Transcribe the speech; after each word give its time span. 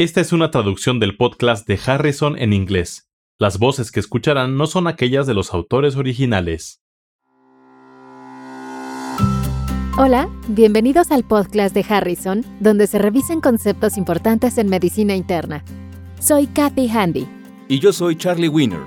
Esta 0.00 0.22
es 0.22 0.32
una 0.32 0.50
traducción 0.50 0.98
del 0.98 1.14
podcast 1.14 1.68
de 1.68 1.78
Harrison 1.84 2.38
en 2.38 2.54
inglés. 2.54 3.10
Las 3.38 3.58
voces 3.58 3.92
que 3.92 4.00
escucharán 4.00 4.56
no 4.56 4.66
son 4.66 4.86
aquellas 4.86 5.26
de 5.26 5.34
los 5.34 5.52
autores 5.52 5.94
originales. 5.96 6.80
Hola, 9.98 10.30
bienvenidos 10.48 11.10
al 11.10 11.24
podcast 11.24 11.74
de 11.74 11.84
Harrison, 11.86 12.46
donde 12.60 12.86
se 12.86 12.98
revisan 12.98 13.42
conceptos 13.42 13.98
importantes 13.98 14.56
en 14.56 14.70
medicina 14.70 15.14
interna. 15.14 15.62
Soy 16.18 16.46
Kathy 16.46 16.88
Handy. 16.88 17.28
Y 17.68 17.78
yo 17.78 17.92
soy 17.92 18.16
Charlie 18.16 18.48
Wiener. 18.48 18.80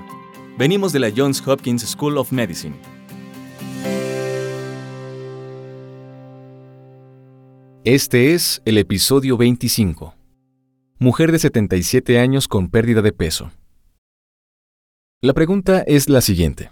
Venimos 0.58 0.92
de 0.92 0.98
la 0.98 1.12
Johns 1.16 1.46
Hopkins 1.46 1.82
School 1.82 2.18
of 2.18 2.32
Medicine. 2.32 2.74
Este 7.84 8.34
es 8.34 8.60
el 8.64 8.78
episodio 8.78 9.36
25. 9.36 10.23
Mujer 11.00 11.32
de 11.32 11.40
77 11.40 12.20
años 12.20 12.46
con 12.46 12.68
pérdida 12.68 13.02
de 13.02 13.12
peso. 13.12 13.50
La 15.20 15.32
pregunta 15.32 15.80
es 15.80 16.08
la 16.08 16.20
siguiente. 16.20 16.70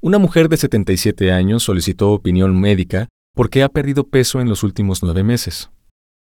Una 0.00 0.18
mujer 0.18 0.48
de 0.48 0.56
77 0.56 1.32
años 1.32 1.64
solicitó 1.64 2.12
opinión 2.12 2.58
médica 2.60 3.08
porque 3.34 3.64
ha 3.64 3.68
perdido 3.68 4.04
peso 4.04 4.40
en 4.40 4.48
los 4.48 4.62
últimos 4.62 5.02
nueve 5.02 5.24
meses. 5.24 5.70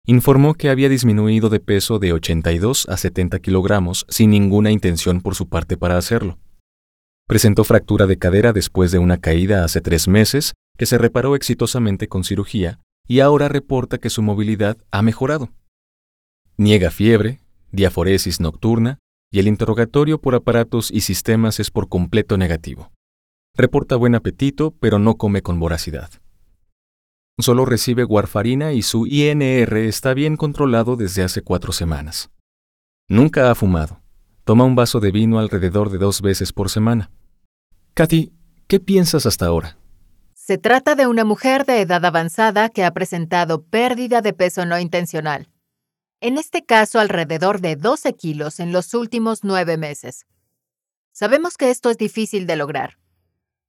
Informó 0.05 0.53
que 0.53 0.69
había 0.69 0.87
disminuido 0.87 1.49
de 1.49 1.59
peso 1.59 1.97
de 1.97 2.13
82 2.13 2.87
a 2.87 2.95
70 2.95 3.39
kilogramos 3.39 4.05
sin 4.07 4.29
ninguna 4.29 4.69
intención 4.69 5.21
por 5.21 5.33
su 5.33 5.49
parte 5.49 5.77
para 5.77 5.97
hacerlo. 5.97 6.37
Presentó 7.27 7.63
fractura 7.63 8.05
de 8.05 8.19
cadera 8.19 8.53
después 8.53 8.91
de 8.91 8.99
una 8.99 9.17
caída 9.17 9.63
hace 9.63 9.81
tres 9.81 10.07
meses 10.07 10.53
que 10.77 10.85
se 10.85 10.99
reparó 10.99 11.35
exitosamente 11.35 12.07
con 12.07 12.23
cirugía 12.23 12.79
y 13.07 13.21
ahora 13.21 13.49
reporta 13.49 13.97
que 13.97 14.11
su 14.11 14.21
movilidad 14.21 14.77
ha 14.91 15.01
mejorado. 15.01 15.49
Niega 16.59 16.91
fiebre, 16.91 17.39
diaforesis 17.71 18.41
nocturna 18.41 18.99
y 19.31 19.39
el 19.39 19.47
interrogatorio 19.47 20.19
por 20.19 20.35
aparatos 20.35 20.91
y 20.91 20.99
sistemas 20.99 21.57
es 21.61 21.71
por 21.71 21.87
completo 21.87 22.37
negativo. 22.37 22.91
Reporta 23.55 23.95
buen 23.95 24.13
apetito, 24.13 24.71
pero 24.71 24.99
no 24.99 25.15
come 25.15 25.41
con 25.41 25.57
voracidad. 25.57 26.09
Solo 27.37 27.63
recibe 27.63 28.03
warfarina 28.03 28.73
y 28.73 28.81
su 28.81 29.07
INR 29.07 29.77
está 29.77 30.13
bien 30.13 30.35
controlado 30.35 30.97
desde 30.97 31.23
hace 31.23 31.41
cuatro 31.43 31.71
semanas. 31.71 32.29
Nunca 33.07 33.49
ha 33.49 33.55
fumado. 33.55 34.01
Toma 34.43 34.65
un 34.65 34.75
vaso 34.75 34.99
de 34.99 35.11
vino 35.11 35.39
alrededor 35.39 35.89
de 35.89 35.97
dos 35.97 36.21
veces 36.21 36.51
por 36.51 36.69
semana. 36.69 37.09
Katy, 37.93 38.33
¿qué 38.67 38.81
piensas 38.81 39.25
hasta 39.25 39.45
ahora? 39.45 39.77
Se 40.33 40.57
trata 40.57 40.95
de 40.95 41.07
una 41.07 41.23
mujer 41.23 41.65
de 41.65 41.79
edad 41.79 42.03
avanzada 42.03 42.67
que 42.67 42.83
ha 42.83 42.91
presentado 42.91 43.63
pérdida 43.63 44.19
de 44.19 44.33
peso 44.33 44.65
no 44.65 44.77
intencional 44.77 45.47
en 46.21 46.37
este 46.37 46.65
caso 46.65 46.99
alrededor 46.99 47.61
de 47.61 47.75
12 47.75 48.13
kilos 48.15 48.59
en 48.59 48.71
los 48.71 48.93
últimos 48.93 49.43
nueve 49.43 49.77
meses. 49.77 50.25
Sabemos 51.11 51.57
que 51.57 51.69
esto 51.69 51.89
es 51.89 51.97
difícil 51.97 52.45
de 52.45 52.55
lograr. 52.55 52.97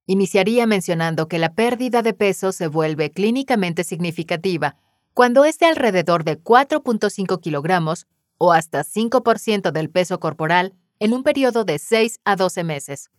Iniciaría 0.06 0.66
mencionando 0.66 1.28
que 1.28 1.38
la 1.38 1.54
pérdida 1.54 2.02
de 2.02 2.14
peso 2.14 2.52
se 2.52 2.66
vuelve 2.66 3.12
clínicamente 3.12 3.84
significativa 3.84 4.76
cuando 5.14 5.44
es 5.44 5.58
de 5.58 5.66
alrededor 5.66 6.24
de 6.24 6.42
4.5 6.42 7.40
kilogramos 7.40 8.06
o 8.38 8.52
hasta 8.52 8.82
5% 8.82 9.70
del 9.70 9.90
peso 9.90 10.18
corporal 10.18 10.74
en 10.98 11.12
un 11.12 11.22
periodo 11.22 11.64
de 11.64 11.78
6 11.78 12.20
a 12.24 12.36
12 12.36 12.64
meses. 12.64 13.10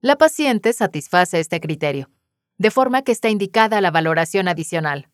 La 0.00 0.16
paciente 0.16 0.72
satisface 0.72 1.40
este 1.40 1.60
criterio, 1.60 2.10
de 2.56 2.70
forma 2.70 3.02
que 3.02 3.12
está 3.12 3.30
indicada 3.30 3.80
la 3.80 3.90
valoración 3.90 4.48
adicional. 4.48 5.08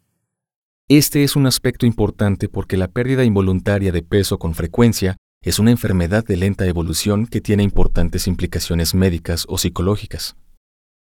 Este 0.88 1.24
es 1.24 1.34
un 1.34 1.46
aspecto 1.46 1.86
importante 1.86 2.50
porque 2.50 2.76
la 2.76 2.88
pérdida 2.88 3.24
involuntaria 3.24 3.90
de 3.90 4.02
peso 4.02 4.38
con 4.38 4.54
frecuencia 4.54 5.16
es 5.42 5.58
una 5.58 5.70
enfermedad 5.70 6.26
de 6.26 6.36
lenta 6.36 6.66
evolución 6.66 7.26
que 7.26 7.40
tiene 7.40 7.62
importantes 7.62 8.26
implicaciones 8.26 8.94
médicas 8.94 9.46
o 9.48 9.56
psicológicas. 9.56 10.36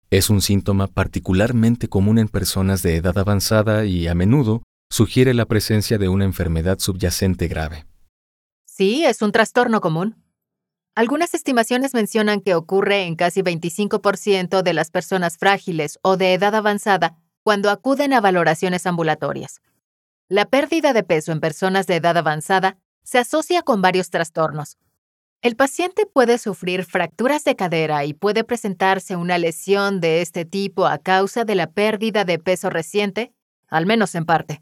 Es 0.10 0.32
un 0.32 0.42
síntoma 0.42 0.88
particularmente 0.88 1.90
común 1.90 2.18
en 2.18 2.28
personas 2.28 2.82
de 2.82 2.96
edad 2.96 3.20
avanzada 3.20 3.86
y 3.86 4.08
a 4.08 4.16
menudo 4.16 4.64
sugiere 4.90 5.36
la 5.36 5.46
presencia 5.46 6.00
de 6.00 6.10
una 6.10 6.26
enfermedad 6.26 6.80
subyacente 6.80 7.48
grave. 7.48 7.86
Sí, 8.66 9.06
es 9.06 9.22
un 9.22 9.32
trastorno 9.32 9.80
común. 9.80 10.16
Algunas 10.96 11.36
estimaciones 11.36 11.94
mencionan 11.94 12.42
que 12.42 12.56
ocurre 12.56 13.04
en 13.04 13.16
casi 13.16 13.44
25% 13.44 14.64
de 14.64 14.74
las 14.74 14.90
personas 14.90 15.38
frágiles 15.38 16.00
o 16.02 16.18
de 16.18 16.34
edad 16.34 16.56
avanzada 16.56 17.20
cuando 17.48 17.70
acuden 17.70 18.12
a 18.12 18.20
valoraciones 18.20 18.86
ambulatorias. 18.86 19.62
La 20.28 20.48
pérdida 20.48 20.92
de 20.92 21.04
peso 21.04 21.32
en 21.32 21.40
personas 21.40 21.88
de 21.88 21.96
edad 21.96 22.18
avanzada 22.18 22.78
se 23.04 23.20
asocia 23.20 23.62
con 23.62 23.82
varios 23.82 24.10
trastornos. 24.10 24.78
El 25.42 25.56
paciente 25.56 26.06
puede 26.06 26.40
sufrir 26.40 26.84
fracturas 26.84 27.46
de 27.46 27.56
cadera 27.56 28.04
y 28.04 28.14
puede 28.14 28.44
presentarse 28.44 29.16
una 29.16 29.38
lesión 29.38 30.02
de 30.02 30.22
este 30.22 30.44
tipo 30.44 30.88
a 30.88 30.98
causa 30.98 31.46
de 31.46 31.56
la 31.56 31.72
pérdida 31.72 32.26
de 32.26 32.38
peso 32.38 32.70
reciente, 32.70 33.32
al 33.70 33.86
menos 33.86 34.14
en 34.16 34.26
parte. 34.26 34.62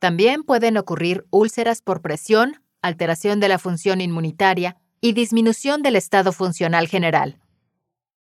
También 0.00 0.42
pueden 0.42 0.78
ocurrir 0.78 1.24
úlceras 1.30 1.82
por 1.82 2.02
presión, 2.02 2.64
alteración 2.80 3.38
de 3.38 3.46
la 3.46 3.60
función 3.60 4.00
inmunitaria 4.00 4.76
y 5.00 5.12
disminución 5.12 5.82
del 5.82 5.94
estado 5.94 6.32
funcional 6.32 6.88
general. 6.88 7.41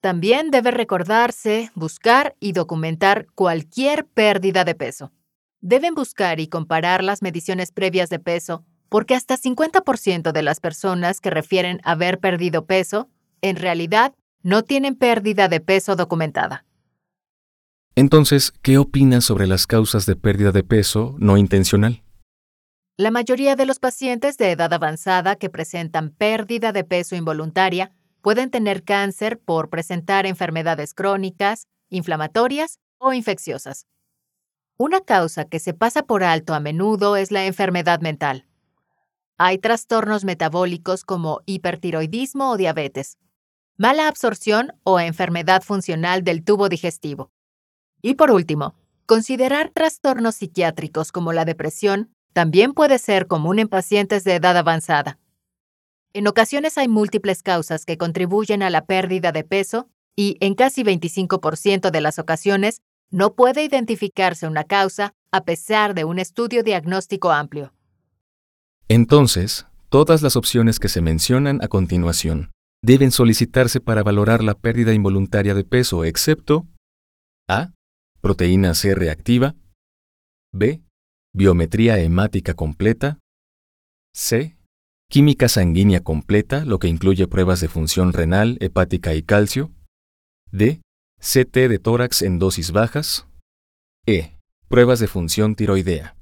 También 0.02 0.52
debe 0.52 0.72
recordarse, 0.72 1.72
buscar 1.76 2.36
y 2.40 2.52
documentar 2.52 3.28
cualquier 3.34 4.06
pérdida 4.06 4.64
de 4.64 4.76
peso. 4.76 5.12
Deben 5.62 5.96
buscar 5.96 6.40
y 6.40 6.48
comparar 6.48 7.04
las 7.04 7.22
mediciones 7.22 7.72
previas 7.72 8.10
de 8.10 8.20
peso, 8.20 8.64
porque 8.90 9.16
hasta 9.16 9.38
50% 9.38 10.32
de 10.32 10.42
las 10.44 10.60
personas 10.60 11.22
que 11.22 11.32
refieren 11.32 11.82
haber 11.84 12.20
perdido 12.20 12.66
peso, 12.66 13.10
en 13.42 13.56
realidad, 13.56 14.14
no 14.44 14.64
tienen 14.64 14.96
pérdida 14.96 15.48
de 15.48 15.60
peso 15.60 15.96
documentada. 15.96 16.66
Entonces, 17.96 18.52
¿qué 18.62 18.78
opinas 18.78 19.24
sobre 19.24 19.48
las 19.48 19.68
causas 19.68 20.06
de 20.06 20.16
pérdida 20.16 20.52
de 20.52 20.64
peso 20.64 21.16
no 21.18 21.38
intencional? 21.38 22.04
La 22.98 23.10
mayoría 23.10 23.56
de 23.56 23.66
los 23.66 23.80
pacientes 23.80 24.38
de 24.38 24.52
edad 24.52 24.72
avanzada 24.72 25.36
que 25.36 25.50
presentan 25.50 26.12
pérdida 26.12 26.72
de 26.72 26.84
peso 26.84 27.16
involuntaria 27.16 27.92
pueden 28.26 28.50
tener 28.50 28.84
cáncer 28.84 29.38
por 29.38 29.70
presentar 29.70 30.26
enfermedades 30.26 30.96
crónicas, 30.96 31.68
inflamatorias 31.90 32.80
o 32.98 33.14
infecciosas. 33.14 33.86
Una 34.78 35.02
causa 35.02 35.46
que 35.46 35.60
se 35.60 35.76
pasa 35.76 36.02
por 36.02 36.24
alto 36.24 36.56
a 36.56 36.60
menudo 36.60 37.18
es 37.18 37.32
la 37.32 37.46
enfermedad 37.46 38.02
mental. 38.02 38.48
Hay 39.38 39.60
trastornos 39.60 40.26
metabólicos 40.26 41.04
como 41.04 41.42
hipertiroidismo 41.46 42.50
o 42.50 42.58
diabetes, 42.58 43.20
mala 43.78 44.08
absorción 44.08 44.74
o 44.82 45.00
enfermedad 45.00 45.62
funcional 45.62 46.24
del 46.24 46.44
tubo 46.44 46.68
digestivo. 46.68 47.30
Y 48.02 48.16
por 48.16 48.32
último, 48.32 48.74
considerar 49.06 49.70
trastornos 49.70 50.34
psiquiátricos 50.34 51.12
como 51.12 51.32
la 51.32 51.46
depresión 51.46 52.10
también 52.34 52.74
puede 52.74 52.98
ser 52.98 53.28
común 53.28 53.60
en 53.60 53.68
pacientes 53.68 54.24
de 54.24 54.34
edad 54.34 54.58
avanzada. 54.58 55.20
En 56.16 56.28
ocasiones 56.28 56.78
hay 56.78 56.88
múltiples 56.88 57.44
causas 57.44 57.84
que 57.84 57.98
contribuyen 57.98 58.64
a 58.64 58.70
la 58.70 58.86
pérdida 58.86 59.34
de 59.34 59.44
peso 59.44 59.90
y 60.16 60.38
en 60.40 60.56
casi 60.56 60.82
25% 60.82 61.92
de 61.92 62.00
las 62.00 62.20
ocasiones 62.20 62.80
no 63.12 63.36
puede 63.36 63.66
identificarse 63.66 64.48
una 64.48 64.64
causa 64.64 65.14
a 65.32 65.44
pesar 65.44 65.94
de 65.94 66.06
un 66.06 66.18
estudio 66.18 66.64
diagnóstico 66.64 67.34
amplio. 67.34 67.74
Entonces, 68.88 69.68
todas 69.90 70.22
las 70.22 70.38
opciones 70.38 70.80
que 70.80 70.88
se 70.88 71.02
mencionan 71.02 71.62
a 71.62 71.68
continuación 71.68 72.52
deben 72.82 73.12
solicitarse 73.12 73.82
para 73.82 74.02
valorar 74.02 74.42
la 74.42 74.54
pérdida 74.54 74.94
involuntaria 74.94 75.54
de 75.54 75.66
peso, 75.66 76.06
excepto 76.06 76.66
A. 77.50 77.74
Proteína 78.22 78.74
C 78.74 78.96
reactiva. 78.96 79.56
B. 80.54 80.82
Biometría 81.34 82.00
hemática 82.00 82.54
completa. 82.54 83.20
C 84.14 84.55
química 85.10 85.48
sanguínea 85.50 86.02
completa, 86.02 86.66
lo 86.66 86.80
que 86.80 86.88
incluye 86.88 87.28
pruebas 87.28 87.62
de 87.62 87.68
función 87.68 88.14
renal, 88.14 88.58
hepática 88.60 89.14
y 89.14 89.24
calcio. 89.24 89.72
D. 90.52 90.82
CT 91.20 91.54
de 91.70 91.80
tórax 91.80 92.22
en 92.22 92.40
dosis 92.40 92.72
bajas. 92.72 93.28
E. 94.06 94.38
Pruebas 94.68 95.00
de 95.00 95.08
función 95.08 95.56
tiroidea. 95.56 96.16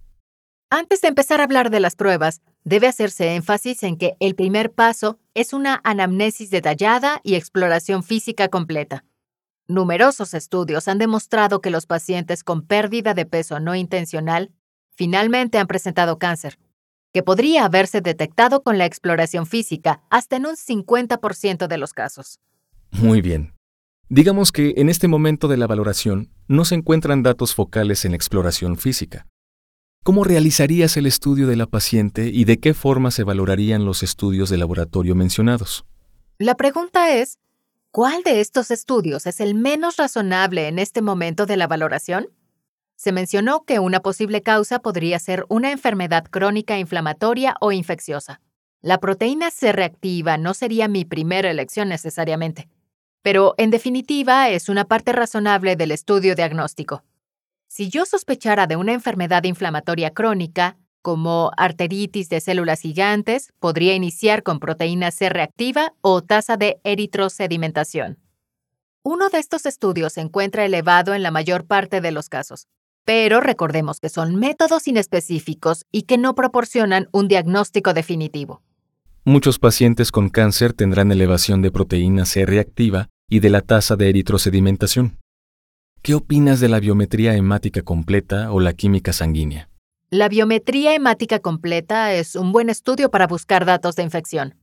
Antes 0.70 1.02
de 1.02 1.08
empezar 1.08 1.40
a 1.40 1.44
hablar 1.44 1.70
de 1.70 1.80
las 1.80 1.96
pruebas, 1.96 2.42
debe 2.64 2.88
hacerse 2.88 3.36
énfasis 3.36 3.84
en 3.84 3.98
que 3.98 4.16
el 4.20 4.36
primer 4.36 4.72
paso 4.72 5.20
es 5.34 5.54
una 5.54 5.82
anamnesis 5.84 6.50
detallada 6.50 7.20
y 7.24 7.36
exploración 7.36 8.04
física 8.04 8.48
completa. 8.48 9.06
Numerosos 9.68 10.34
estudios 10.34 10.88
han 10.88 10.98
demostrado 10.98 11.62
que 11.62 11.70
los 11.70 11.86
pacientes 11.86 12.44
con 12.44 12.66
pérdida 12.66 13.14
de 13.14 13.26
peso 13.26 13.60
no 13.60 13.76
intencional 13.76 14.52
finalmente 14.96 15.58
han 15.58 15.68
presentado 15.68 16.20
cáncer, 16.20 16.58
que 17.14 17.24
podría 17.24 17.66
haberse 17.66 18.02
detectado 18.02 18.64
con 18.64 18.78
la 18.78 18.86
exploración 18.86 19.46
física 19.46 20.02
hasta 20.10 20.36
en 20.36 20.48
un 20.48 20.56
50% 20.56 21.68
de 21.68 21.78
los 21.78 21.94
casos. 21.94 22.40
Muy 22.92 23.22
bien. 23.22 23.54
Digamos 24.10 24.52
que 24.52 24.74
en 24.78 24.90
este 24.90 25.08
momento 25.08 25.48
de 25.48 25.58
la 25.58 25.68
valoración 25.68 26.30
no 26.48 26.66
se 26.66 26.76
encuentran 26.76 27.24
datos 27.24 27.56
focales 27.56 28.04
en 28.06 28.12
la 28.12 28.18
exploración 28.18 28.78
física. 28.78 29.28
¿Cómo 30.04 30.24
realizarías 30.24 30.98
el 30.98 31.06
estudio 31.06 31.48
de 31.48 31.56
la 31.56 31.68
paciente 31.68 32.28
y 32.28 32.44
de 32.44 32.60
qué 32.60 32.74
forma 32.74 33.10
se 33.10 33.24
valorarían 33.24 33.86
los 33.86 34.04
estudios 34.04 34.50
de 34.50 34.58
laboratorio 34.58 35.16
mencionados? 35.16 35.86
La 36.40 36.56
pregunta 36.56 37.14
es, 37.16 37.40
¿cuál 37.92 38.22
de 38.24 38.42
estos 38.42 38.70
estudios 38.70 39.26
es 39.28 39.40
el 39.40 39.56
menos 39.56 39.96
razonable 39.96 40.68
en 40.68 40.78
este 40.78 41.02
momento 41.02 41.46
de 41.46 41.58
la 41.58 41.68
valoración? 41.68 42.28
Se 42.96 43.12
mencionó 43.12 43.66
que 43.66 43.80
una 43.80 44.00
posible 44.00 44.42
causa 44.42 44.80
podría 44.80 45.20
ser 45.20 45.46
una 45.50 45.72
enfermedad 45.72 46.26
crónica 46.26 46.78
inflamatoria 46.78 47.56
o 47.60 47.72
infecciosa. 47.72 48.40
La 48.82 49.00
proteína 49.00 49.50
C 49.52 49.72
reactiva 49.72 50.38
no 50.38 50.54
sería 50.54 50.88
mi 50.88 51.06
primera 51.06 51.50
elección 51.50 51.90
necesariamente, 51.90 52.70
pero 53.22 53.56
en 53.58 53.72
definitiva 53.72 54.50
es 54.50 54.70
una 54.70 54.86
parte 54.86 55.14
razonable 55.14 55.76
del 55.76 55.92
estudio 55.92 56.36
diagnóstico. 56.36 57.04
Si 57.68 57.90
yo 57.90 58.06
sospechara 58.06 58.68
de 58.68 58.76
una 58.76 58.94
enfermedad 58.94 59.44
inflamatoria 59.46 60.12
crónica, 60.12 60.78
como 61.02 61.52
arteritis 61.58 62.30
de 62.30 62.40
células 62.40 62.82
gigantes, 62.82 63.54
podría 63.60 63.94
iniciar 63.94 64.44
con 64.44 64.60
proteína 64.60 65.12
C 65.12 65.30
reactiva 65.30 65.94
o 66.02 66.22
tasa 66.22 66.56
de 66.56 66.80
eritrosedimentación. 66.84 68.20
Uno 69.04 69.30
de 69.30 69.40
estos 69.40 69.66
estudios 69.66 70.14
se 70.14 70.22
encuentra 70.22 70.64
elevado 70.64 71.14
en 71.14 71.24
la 71.24 71.32
mayor 71.32 71.66
parte 71.66 72.00
de 72.00 72.12
los 72.12 72.30
casos, 72.30 72.68
pero 73.06 73.42
recordemos 73.42 74.00
que 74.00 74.10
son 74.10 74.36
métodos 74.36 74.88
inespecíficos 74.88 75.86
y 75.92 76.04
que 76.04 76.18
no 76.18 76.36
proporcionan 76.36 77.08
un 77.12 77.28
diagnóstico 77.28 77.94
definitivo. 77.94 78.62
Muchos 79.26 79.60
pacientes 79.60 80.12
con 80.12 80.30
cáncer 80.30 80.74
tendrán 80.74 81.12
elevación 81.12 81.62
de 81.62 81.72
proteína 81.72 82.26
C 82.26 82.46
reactiva 82.46 83.10
y 83.30 83.40
de 83.40 83.50
la 83.50 83.62
tasa 83.62 83.96
de 83.96 84.10
eritrosedimentación. 84.10 85.18
¿Qué 86.02 86.16
opinas 86.16 86.60
de 86.60 86.68
la 86.68 86.82
biometría 86.82 87.36
hemática 87.36 87.82
completa 87.82 88.52
o 88.52 88.60
la 88.60 88.74
química 88.74 89.14
sanguínea? 89.14 89.70
La 90.10 90.28
biometría 90.28 90.94
hemática 90.94 91.40
completa 91.40 92.14
es 92.14 92.36
un 92.36 92.52
buen 92.52 92.70
estudio 92.70 93.10
para 93.10 93.26
buscar 93.26 93.66
datos 93.66 93.96
de 93.96 94.04
infección. 94.04 94.56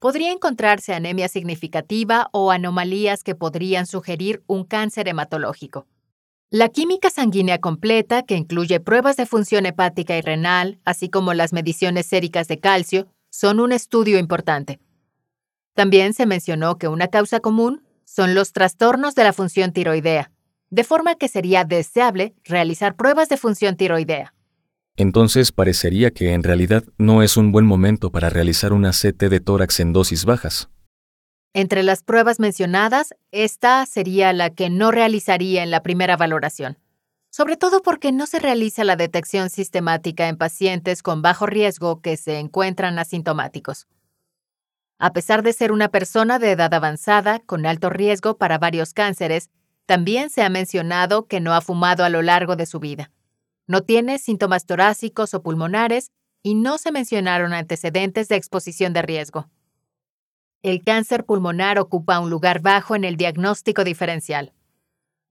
Podría 0.00 0.32
encontrarse 0.32 0.92
anemia 0.92 1.28
significativa 1.28 2.28
o 2.32 2.50
anomalías 2.50 3.22
que 3.22 3.34
podrían 3.34 3.86
sugerir 3.86 4.42
un 4.46 4.64
cáncer 4.64 5.08
hematológico. 5.08 5.86
La 6.50 6.68
química 6.68 7.10
sanguínea 7.10 7.58
completa, 7.58 8.22
que 8.22 8.36
incluye 8.36 8.78
pruebas 8.78 9.16
de 9.16 9.26
función 9.26 9.66
hepática 9.66 10.16
y 10.16 10.20
renal, 10.20 10.78
así 10.84 11.08
como 11.08 11.34
las 11.34 11.52
mediciones 11.52 12.06
séricas 12.06 12.46
de 12.46 12.60
calcio, 12.60 13.08
son 13.30 13.58
un 13.58 13.72
estudio 13.72 14.16
importante. 14.16 14.78
También 15.74 16.14
se 16.14 16.24
mencionó 16.24 16.78
que 16.78 16.86
una 16.86 17.08
causa 17.08 17.40
común 17.40 17.82
son 18.04 18.36
los 18.36 18.52
trastornos 18.52 19.16
de 19.16 19.24
la 19.24 19.32
función 19.32 19.72
tiroidea, 19.72 20.30
de 20.70 20.84
forma 20.84 21.16
que 21.16 21.26
sería 21.26 21.64
deseable 21.64 22.36
realizar 22.44 22.94
pruebas 22.94 23.28
de 23.28 23.38
función 23.38 23.76
tiroidea. 23.76 24.32
Entonces 24.96 25.50
parecería 25.50 26.12
que 26.12 26.32
en 26.32 26.44
realidad 26.44 26.84
no 26.96 27.24
es 27.24 27.36
un 27.36 27.50
buen 27.50 27.66
momento 27.66 28.12
para 28.12 28.30
realizar 28.30 28.72
una 28.72 28.92
CT 28.92 29.24
de 29.24 29.40
tórax 29.40 29.80
en 29.80 29.92
dosis 29.92 30.24
bajas. 30.24 30.70
Entre 31.56 31.82
las 31.82 32.02
pruebas 32.02 32.38
mencionadas, 32.38 33.14
esta 33.30 33.86
sería 33.86 34.34
la 34.34 34.50
que 34.50 34.68
no 34.68 34.90
realizaría 34.90 35.62
en 35.62 35.70
la 35.70 35.82
primera 35.82 36.14
valoración, 36.18 36.76
sobre 37.30 37.56
todo 37.56 37.80
porque 37.80 38.12
no 38.12 38.26
se 38.26 38.40
realiza 38.40 38.84
la 38.84 38.94
detección 38.94 39.48
sistemática 39.48 40.28
en 40.28 40.36
pacientes 40.36 41.02
con 41.02 41.22
bajo 41.22 41.46
riesgo 41.46 42.02
que 42.02 42.18
se 42.18 42.40
encuentran 42.40 42.98
asintomáticos. 42.98 43.86
A 44.98 45.14
pesar 45.14 45.42
de 45.42 45.54
ser 45.54 45.72
una 45.72 45.88
persona 45.88 46.38
de 46.38 46.50
edad 46.50 46.74
avanzada 46.74 47.38
con 47.38 47.64
alto 47.64 47.88
riesgo 47.88 48.36
para 48.36 48.58
varios 48.58 48.92
cánceres, 48.92 49.48
también 49.86 50.28
se 50.28 50.42
ha 50.42 50.50
mencionado 50.50 51.26
que 51.26 51.40
no 51.40 51.54
ha 51.54 51.62
fumado 51.62 52.04
a 52.04 52.10
lo 52.10 52.20
largo 52.20 52.56
de 52.56 52.66
su 52.66 52.80
vida. 52.80 53.10
No 53.66 53.80
tiene 53.80 54.18
síntomas 54.18 54.66
torácicos 54.66 55.32
o 55.32 55.42
pulmonares 55.42 56.10
y 56.42 56.54
no 56.54 56.76
se 56.76 56.92
mencionaron 56.92 57.54
antecedentes 57.54 58.28
de 58.28 58.36
exposición 58.36 58.92
de 58.92 59.00
riesgo. 59.00 59.48
El 60.66 60.82
cáncer 60.82 61.24
pulmonar 61.24 61.78
ocupa 61.78 62.18
un 62.18 62.28
lugar 62.28 62.60
bajo 62.60 62.96
en 62.96 63.04
el 63.04 63.16
diagnóstico 63.16 63.84
diferencial. 63.84 64.52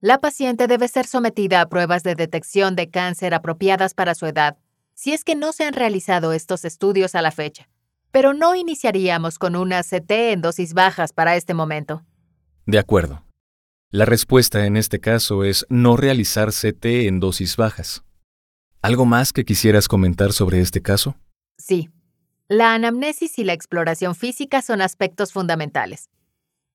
La 0.00 0.18
paciente 0.18 0.66
debe 0.66 0.88
ser 0.88 1.06
sometida 1.06 1.60
a 1.60 1.68
pruebas 1.68 2.02
de 2.02 2.14
detección 2.14 2.74
de 2.74 2.88
cáncer 2.88 3.34
apropiadas 3.34 3.92
para 3.92 4.14
su 4.14 4.24
edad, 4.24 4.56
si 4.94 5.12
es 5.12 5.24
que 5.24 5.34
no 5.34 5.52
se 5.52 5.64
han 5.64 5.74
realizado 5.74 6.32
estos 6.32 6.64
estudios 6.64 7.14
a 7.14 7.20
la 7.20 7.32
fecha. 7.32 7.68
Pero 8.12 8.32
no 8.32 8.54
iniciaríamos 8.54 9.38
con 9.38 9.56
una 9.56 9.82
CT 9.82 10.10
en 10.10 10.40
dosis 10.40 10.72
bajas 10.72 11.12
para 11.12 11.36
este 11.36 11.52
momento. 11.52 12.02
De 12.64 12.78
acuerdo. 12.78 13.22
La 13.90 14.06
respuesta 14.06 14.64
en 14.64 14.78
este 14.78 15.00
caso 15.00 15.44
es 15.44 15.66
no 15.68 15.98
realizar 15.98 16.48
CT 16.48 16.86
en 17.08 17.20
dosis 17.20 17.58
bajas. 17.58 18.04
¿Algo 18.80 19.04
más 19.04 19.34
que 19.34 19.44
quisieras 19.44 19.86
comentar 19.86 20.32
sobre 20.32 20.62
este 20.62 20.80
caso? 20.80 21.14
Sí. 21.58 21.90
La 22.48 22.74
anamnesis 22.74 23.40
y 23.40 23.44
la 23.44 23.54
exploración 23.54 24.14
física 24.14 24.62
son 24.62 24.80
aspectos 24.80 25.32
fundamentales. 25.32 26.10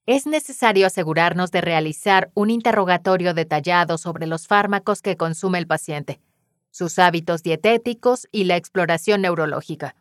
Es 0.05 0.25
necesario 0.25 0.85
asegurarnos 0.85 1.49
de 1.49 1.61
realizar 1.61 2.29
un 2.33 2.49
interrogatorio 2.49 3.33
detallado 3.33 3.97
sobre 3.97 4.27
los 4.27 4.47
fármacos 4.47 5.01
que 5.01 5.15
consume 5.15 5.59
el 5.59 5.67
paciente, 5.67 6.19
sus 6.71 6.99
hábitos 6.99 7.41
dietéticos 7.41 8.27
y 8.33 8.43
la 8.43 8.57
exploración 8.57 9.21
neurológica. 9.21 9.95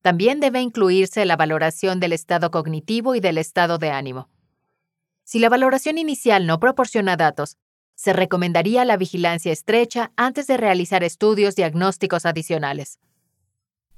También 0.00 0.40
debe 0.40 0.62
incluirse 0.62 1.26
la 1.26 1.36
valoración 1.36 2.00
del 2.00 2.14
estado 2.14 2.50
cognitivo 2.50 3.14
y 3.14 3.20
del 3.20 3.36
estado 3.36 3.76
de 3.76 3.90
ánimo. 3.90 4.30
Si 5.22 5.38
la 5.38 5.50
valoración 5.50 5.98
inicial 5.98 6.46
no 6.46 6.60
proporciona 6.60 7.18
datos, 7.18 7.58
se 7.94 8.14
recomendaría 8.14 8.86
la 8.86 8.96
vigilancia 8.96 9.52
estrecha 9.52 10.12
antes 10.16 10.46
de 10.46 10.56
realizar 10.56 11.04
estudios 11.04 11.56
diagnósticos 11.56 12.24
adicionales. 12.24 12.98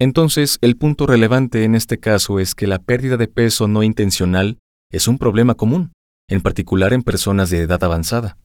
Entonces, 0.01 0.57
el 0.63 0.79
punto 0.79 1.07
relevante 1.07 1.63
en 1.65 1.75
este 1.75 2.01
caso 2.01 2.41
es 2.41 2.55
que 2.55 2.67
la 2.67 2.79
pérdida 2.79 3.19
de 3.19 3.29
peso 3.29 3.69
no 3.69 3.83
intencional 3.83 4.59
es 4.91 5.07
un 5.07 5.19
problema 5.19 5.55
común, 5.55 5.93
en 6.27 6.41
particular 6.41 6.95
en 6.95 7.03
personas 7.03 7.51
de 7.51 7.59
edad 7.59 7.85
avanzada. 7.85 8.39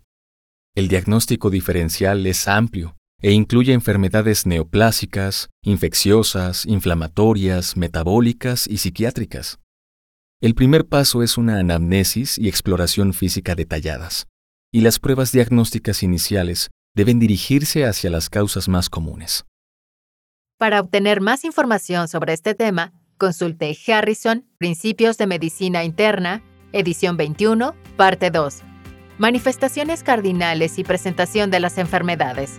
El 0.76 0.90
diagnóstico 0.90 1.50
diferencial 1.50 2.28
es 2.28 2.50
amplio 2.50 2.98
e 3.22 3.32
incluye 3.32 3.72
enfermedades 3.72 4.46
neoplásicas, 4.46 5.50
infecciosas, 5.64 6.66
inflamatorias, 6.66 7.78
metabólicas 7.78 8.68
y 8.68 8.78
psiquiátricas. 8.78 9.58
El 10.42 10.56
primer 10.56 10.86
paso 10.86 11.24
es 11.24 11.38
una 11.38 11.58
anamnesis 11.58 12.38
y 12.38 12.50
exploración 12.50 13.14
física 13.14 13.56
detalladas, 13.56 14.28
y 14.74 14.82
las 14.82 15.00
pruebas 15.00 15.32
diagnósticas 15.32 16.04
iniciales 16.04 16.70
deben 16.94 17.18
dirigirse 17.18 17.86
hacia 17.86 18.10
las 18.10 18.30
causas 18.30 18.68
más 18.68 18.90
comunes. 18.90 19.46
Para 20.58 20.80
obtener 20.80 21.20
más 21.20 21.44
información 21.44 22.08
sobre 22.08 22.32
este 22.32 22.56
tema, 22.56 22.94
consulte 23.18 23.78
Harrison, 23.88 24.46
Principios 24.58 25.18
de 25.18 25.28
Medicina 25.28 25.84
Interna, 25.84 26.44
edición 26.72 27.18
21, 27.18 27.76
parte 27.98 28.32
2. 28.32 28.62
Manifestaciones 29.18 30.02
cardinales 30.02 30.80
y 30.80 30.86
presentación 30.86 31.52
de 31.52 31.60
las 31.60 31.78
enfermedades. 31.78 32.58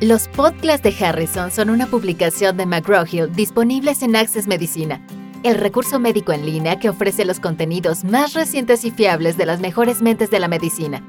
Los 0.00 0.28
podcasts 0.28 0.82
de 0.82 1.04
Harrison 1.04 1.50
son 1.50 1.68
una 1.68 1.86
publicación 1.86 2.56
de 2.56 2.64
McGraw-Hill 2.64 3.30
disponibles 3.32 4.02
en 4.02 4.16
Access 4.16 4.46
Medicina, 4.46 5.06
el 5.42 5.56
recurso 5.56 6.00
médico 6.00 6.32
en 6.32 6.46
línea 6.46 6.78
que 6.78 6.88
ofrece 6.88 7.26
los 7.26 7.40
contenidos 7.40 8.04
más 8.04 8.32
recientes 8.32 8.86
y 8.86 8.90
fiables 8.90 9.36
de 9.36 9.44
las 9.44 9.60
mejores 9.60 10.00
mentes 10.00 10.30
de 10.30 10.40
la 10.40 10.48
medicina. 10.48 11.02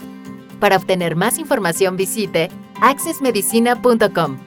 Para 0.60 0.76
obtener 0.76 1.16
más 1.16 1.40
información 1.40 1.96
visite 1.96 2.50
accessmedicina.com. 2.82 4.45